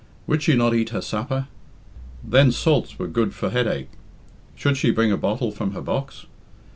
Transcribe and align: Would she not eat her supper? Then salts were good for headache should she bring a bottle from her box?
Would 0.25 0.41
she 0.41 0.55
not 0.55 0.73
eat 0.73 0.89
her 0.89 0.99
supper? 1.01 1.45
Then 2.23 2.51
salts 2.51 2.97
were 2.97 3.05
good 3.07 3.35
for 3.35 3.51
headache 3.51 3.91
should 4.55 4.75
she 4.75 4.89
bring 4.89 5.11
a 5.11 5.15
bottle 5.15 5.51
from 5.51 5.73
her 5.73 5.81
box? 5.81 6.25